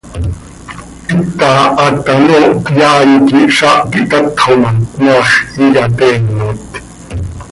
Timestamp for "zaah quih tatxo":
3.57-4.51